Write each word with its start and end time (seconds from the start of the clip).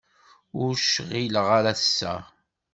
Ur 0.61 0.73
cɣileɣ 0.93 1.47
ara 1.57 1.71
ass-a. 1.73 2.13